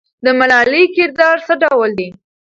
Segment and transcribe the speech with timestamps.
[0.25, 2.09] د ملالۍ کردار څه ډول دی؟